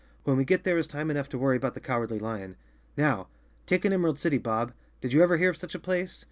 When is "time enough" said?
0.87-1.29